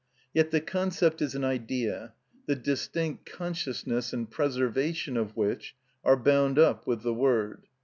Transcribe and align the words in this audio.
Yet 0.33 0.49
the 0.49 0.61
concept 0.61 1.21
is 1.21 1.35
an 1.35 1.43
idea, 1.43 2.13
the 2.47 2.55
distinct 2.55 3.27
consciousness 3.31 4.11
and 4.13 4.31
preservation 4.31 5.15
of 5.15 5.37
which 5.37 5.75
are 6.03 6.17
bound 6.17 6.57
up 6.57 6.87
with 6.87 7.03
the 7.03 7.13
word. 7.13 7.67